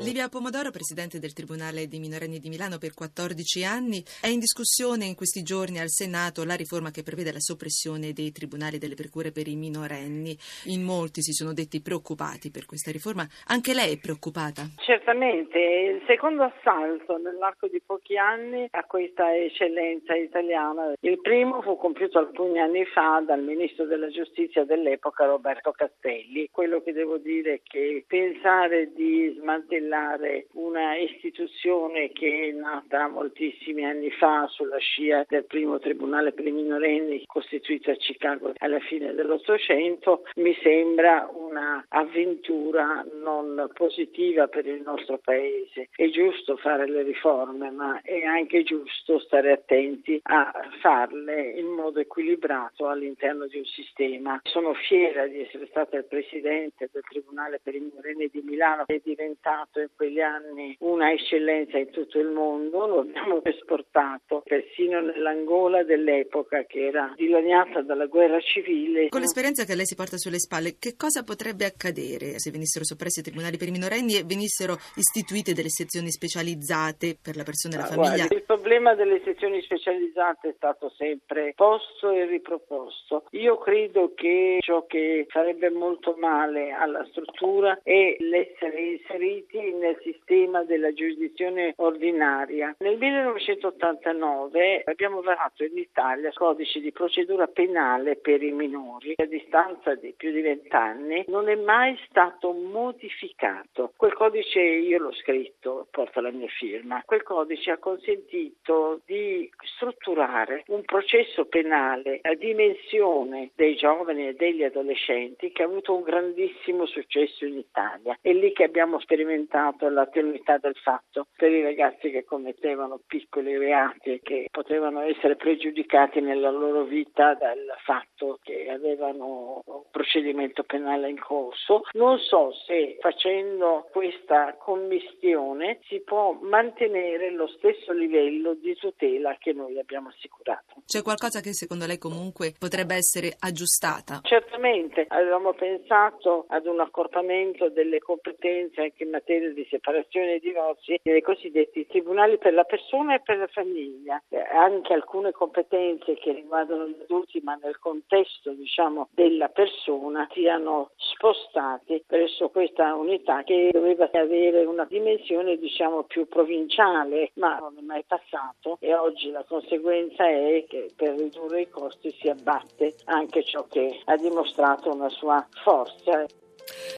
Livia 0.00 0.30
Pomodoro, 0.30 0.70
presidente 0.70 1.18
del 1.18 1.34
Tribunale 1.34 1.86
di 1.86 1.98
minorenni 1.98 2.38
di 2.38 2.48
Milano 2.48 2.78
per 2.78 2.94
14 2.94 3.64
anni, 3.64 4.02
è 4.22 4.28
in 4.28 4.40
discussione 4.40 5.04
in 5.04 5.14
questi 5.14 5.42
giorni 5.42 5.78
al 5.78 5.90
Senato 5.90 6.42
la 6.46 6.54
riforma 6.54 6.90
che 6.90 7.02
prevede 7.02 7.32
la 7.32 7.38
soppressione 7.38 8.14
dei 8.14 8.32
tribunali 8.32 8.78
delle 8.78 8.94
procure 8.94 9.30
per 9.30 9.46
i 9.46 9.56
minorenni. 9.56 10.34
In 10.72 10.84
molti 10.84 11.20
si 11.20 11.32
sono 11.32 11.52
detti 11.52 11.82
preoccupati 11.82 12.50
per 12.50 12.64
questa 12.64 12.90
riforma. 12.90 13.28
Anche 13.48 13.74
lei 13.74 13.92
è 13.92 13.98
preoccupata? 14.00 14.72
Certamente, 14.80 15.58
il 15.58 16.02
secondo 16.06 16.44
assalto 16.44 17.18
nell'arco 17.18 17.68
di 17.68 17.82
pochi 17.84 18.16
anni 18.16 18.68
a 18.70 18.84
questa 18.84 19.36
eccellenza 19.36 20.16
italiana. 20.16 20.94
Il 21.00 21.20
primo 21.20 21.60
fu 21.60 21.76
compiuto 21.76 22.18
alcuni 22.18 22.58
anni 22.58 22.86
fa 22.86 23.20
dal 23.20 23.42
ministro 23.42 23.84
della 23.84 24.08
giustizia 24.08 24.64
dell'epoca 24.64 25.26
Roberto 25.26 25.72
Castelli. 25.72 26.48
Quello 26.50 26.80
che 26.80 26.94
devo 26.94 27.18
dire 27.18 27.52
è 27.52 27.60
che 27.62 28.02
pensare 28.08 28.92
di 28.94 29.36
smantellare 29.38 29.88
cancellare 29.90 30.46
una 30.52 30.96
istituzione 30.96 32.10
che 32.12 32.48
è 32.48 32.52
nata 32.52 33.08
moltissimi 33.08 33.84
anni 33.84 34.10
fa 34.12 34.46
sulla 34.48 34.78
scia 34.78 35.24
del 35.28 35.44
primo 35.44 35.78
tribunale 35.80 36.32
per 36.32 36.46
i 36.46 36.52
minorenni 36.52 37.24
costituito 37.26 37.90
a 37.90 37.94
Chicago 37.94 38.52
alla 38.58 38.78
fine 38.78 39.12
dell'Ottocento 39.14 40.22
mi 40.36 40.56
sembra 40.62 41.28
un'avventura 41.60 43.04
non 43.22 43.70
positiva 43.74 44.48
per 44.48 44.66
il 44.66 44.82
nostro 44.82 45.18
paese. 45.18 45.88
È 45.94 46.08
giusto 46.08 46.56
fare 46.56 46.88
le 46.88 47.02
riforme, 47.02 47.70
ma 47.70 48.00
è 48.02 48.22
anche 48.24 48.62
giusto 48.62 49.18
stare 49.20 49.52
attenti 49.52 50.20
a 50.22 50.52
farle 50.80 51.50
in 51.50 51.66
modo 51.66 52.00
equilibrato 52.00 52.88
all'interno 52.88 53.46
di 53.46 53.58
un 53.58 53.64
sistema. 53.64 54.40
Sono 54.44 54.74
fiera 54.74 55.26
di 55.26 55.40
essere 55.40 55.66
stata 55.68 55.96
il 55.96 56.04
presidente 56.04 56.88
del 56.92 57.02
Tribunale 57.08 57.60
per 57.62 57.74
i 57.74 57.80
minorenni 57.80 58.28
di 58.32 58.42
Milano, 58.42 58.84
che 58.86 58.96
è 58.96 59.00
diventato 59.02 59.80
in 59.80 59.88
quegli 59.94 60.20
anni 60.20 60.76
una 60.80 61.12
eccellenza 61.12 61.78
in 61.78 61.90
tutto 61.90 62.18
il 62.18 62.28
mondo, 62.28 62.86
lo 62.86 63.00
abbiamo 63.00 63.42
esportato 63.44 64.42
persino 64.44 65.00
nell'Angola 65.00 65.82
dell'epoca 65.82 66.64
che 66.64 66.86
era 66.86 67.12
dilaniata 67.16 67.82
dalla 67.82 68.06
guerra 68.06 68.40
civile. 68.40 69.08
Con 69.08 69.20
l'esperienza 69.20 69.64
che 69.64 69.74
lei 69.74 69.86
si 69.86 69.94
porta 69.94 70.16
sulle 70.16 70.38
spalle, 70.38 70.76
che 70.78 70.96
cosa 70.96 71.22
potrebbe 71.22 71.49
accadere 71.58 72.38
se 72.38 72.50
venissero 72.50 72.84
soppressi 72.84 73.20
i 73.20 73.22
tribunali 73.22 73.56
per 73.56 73.68
i 73.68 73.72
minorenni 73.72 74.16
e 74.16 74.24
venissero 74.24 74.78
istituite 74.96 75.52
delle 75.52 75.68
sezioni 75.68 76.10
specializzate 76.10 77.16
per 77.20 77.36
la 77.36 77.42
persona 77.42 77.74
e 77.74 77.78
la 77.78 77.84
ah, 77.84 77.86
famiglia? 77.86 78.16
Guarda, 78.16 78.34
il 78.34 78.42
problema 78.42 78.94
delle 78.94 79.20
sezioni 79.24 79.60
specializzate 79.62 80.48
è 80.50 80.54
stato 80.56 80.90
sempre 80.96 81.52
posto 81.54 82.10
e 82.10 82.26
riproposto. 82.26 83.24
Io 83.30 83.58
credo 83.58 84.12
che 84.14 84.58
ciò 84.60 84.86
che 84.86 85.26
farebbe 85.28 85.70
molto 85.70 86.16
male 86.18 86.72
alla 86.72 87.04
struttura 87.10 87.80
è 87.82 88.16
l'essere 88.18 88.80
inseriti 88.80 89.72
nel 89.72 89.98
sistema 90.02 90.64
della 90.64 90.92
giurisdizione 90.92 91.74
ordinaria. 91.76 92.74
Nel 92.78 92.98
1989 92.98 94.82
abbiamo 94.86 95.20
varato 95.22 95.64
in 95.64 95.76
Italia 95.76 96.28
il 96.28 96.34
codice 96.34 96.80
di 96.80 96.92
procedura 96.92 97.46
penale 97.46 98.16
per 98.16 98.42
i 98.42 98.52
minori. 98.52 99.14
A 99.16 99.26
distanza 99.26 99.94
di 99.94 100.14
più 100.16 100.32
di 100.32 100.40
vent'anni 100.40 101.24
non 101.40 101.48
è 101.48 101.54
mai 101.54 101.98
stato 102.06 102.52
modificato. 102.52 103.92
Quel 103.96 104.12
codice 104.12 104.60
io 104.60 104.98
l'ho 104.98 105.12
scritto, 105.14 105.86
porta 105.90 106.20
la 106.20 106.30
mia 106.30 106.48
firma. 106.48 107.02
Quel 107.06 107.22
codice 107.22 107.70
ha 107.70 107.78
consentito 107.78 109.00
di 109.06 109.50
strutturare 109.76 110.64
un 110.66 110.82
processo 110.82 111.46
penale 111.46 112.18
a 112.22 112.34
dimensione 112.34 113.52
dei 113.54 113.74
giovani 113.76 114.28
e 114.28 114.34
degli 114.34 114.62
adolescenti 114.62 115.50
che 115.50 115.62
ha 115.62 115.66
avuto 115.66 115.94
un 115.94 116.02
grandissimo 116.02 116.84
successo 116.84 117.46
in 117.46 117.56
Italia. 117.56 118.18
È 118.20 118.32
lì 118.32 118.52
che 118.52 118.64
abbiamo 118.64 119.00
sperimentato 119.00 119.88
la 119.88 120.06
tenuità 120.06 120.58
del 120.58 120.76
fatto 120.76 121.28
per 121.36 121.50
i 121.50 121.62
ragazzi 121.62 122.10
che 122.10 122.24
commettevano 122.24 123.00
piccoli 123.06 123.56
reati 123.56 124.20
che 124.22 124.48
potevano 124.50 125.00
essere 125.00 125.36
pregiudicati 125.36 126.20
nella 126.20 126.50
loro 126.50 126.84
vita 126.84 127.34
dal 127.34 127.74
fatto 127.82 128.38
che 128.42 128.68
avevano 128.68 129.62
un 129.64 129.82
procedimento 129.90 130.64
penale 130.64 131.08
in 131.08 131.19
corso. 131.20 131.82
Non 131.92 132.18
so 132.18 132.52
se 132.66 132.96
facendo 133.00 133.88
questa 133.92 134.56
commistione 134.58 135.78
si 135.86 136.00
può 136.00 136.36
mantenere 136.40 137.30
lo 137.30 137.46
stesso 137.46 137.92
livello 137.92 138.54
di 138.54 138.74
tutela 138.74 139.36
che 139.38 139.52
noi 139.52 139.78
abbiamo 139.78 140.08
assicurato. 140.08 140.82
C'è 140.86 141.02
qualcosa 141.02 141.40
che 141.40 141.52
secondo 141.52 141.86
lei 141.86 141.98
comunque 141.98 142.54
potrebbe 142.58 142.94
essere 142.94 143.36
aggiustata? 143.38 144.20
Certamente, 144.22 145.04
avevamo 145.08 145.52
pensato 145.52 146.46
ad 146.48 146.66
un 146.66 146.80
accorpamento 146.80 147.68
delle 147.68 147.98
competenze 148.00 148.80
anche 148.80 149.04
in 149.04 149.10
materia 149.10 149.52
di 149.52 149.66
separazione 149.70 150.34
e 150.34 150.40
divorzi 150.40 150.98
nei 151.02 151.22
cosiddetti 151.22 151.86
tribunali 151.86 152.38
per 152.38 152.54
la 152.54 152.64
persona 152.64 153.14
e 153.14 153.20
per 153.20 153.38
la 153.38 153.46
famiglia. 153.46 154.20
Eh, 154.28 154.38
anche 154.38 154.92
alcune 154.92 155.32
competenze 155.32 156.14
che 156.14 156.32
riguardano 156.32 156.88
gli 156.88 157.00
adulti 157.02 157.40
ma 157.42 157.54
nel 157.62 157.78
contesto 157.78 158.52
diciamo, 158.52 159.08
della 159.12 159.48
persona 159.48 160.28
siano 160.32 160.90
spostati 161.20 162.02
presso 162.06 162.48
questa 162.48 162.94
unità 162.94 163.42
che 163.42 163.68
doveva 163.70 164.08
avere 164.10 164.64
una 164.64 164.86
dimensione 164.86 165.58
diciamo, 165.58 166.04
più 166.04 166.26
provinciale 166.26 167.32
ma 167.34 167.58
non 167.58 167.76
è 167.76 167.82
mai 167.82 168.02
passato 168.06 168.78
e 168.80 168.94
oggi 168.94 169.30
la 169.30 169.44
conseguenza 169.46 170.26
è 170.26 170.64
che 170.66 170.90
per 170.96 171.16
ridurre 171.16 171.60
i 171.60 171.68
costi 171.68 172.10
si 172.18 172.28
abbatte 172.28 172.94
anche 173.04 173.44
ciò 173.44 173.66
che 173.68 174.00
ha 174.06 174.16
dimostrato 174.16 174.90
una 174.90 175.10
sua 175.10 175.46
forza. 175.62 176.24